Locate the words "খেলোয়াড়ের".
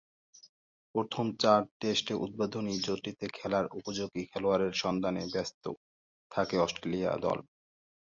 4.31-4.73